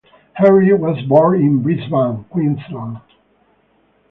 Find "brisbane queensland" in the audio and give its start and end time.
1.61-3.01